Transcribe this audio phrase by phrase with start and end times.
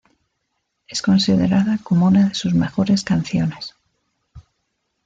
[0.87, 3.75] Es considerada como una de sus mejores canciones.